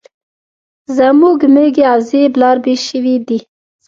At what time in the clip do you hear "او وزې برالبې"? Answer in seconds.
1.93-2.75